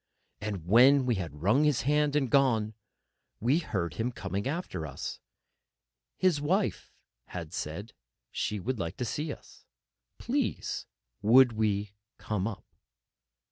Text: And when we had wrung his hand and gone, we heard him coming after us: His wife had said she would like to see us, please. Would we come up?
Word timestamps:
And 0.39 0.65
when 0.65 1.05
we 1.05 1.13
had 1.21 1.43
wrung 1.43 1.63
his 1.63 1.83
hand 1.83 2.15
and 2.15 2.27
gone, 2.31 2.73
we 3.39 3.59
heard 3.59 3.93
him 3.97 4.11
coming 4.11 4.47
after 4.47 4.87
us: 4.87 5.19
His 6.17 6.41
wife 6.41 6.91
had 7.27 7.53
said 7.53 7.93
she 8.31 8.59
would 8.59 8.79
like 8.79 8.97
to 8.97 9.05
see 9.05 9.31
us, 9.31 9.63
please. 10.17 10.87
Would 11.21 11.53
we 11.53 11.93
come 12.17 12.47
up? 12.47 12.65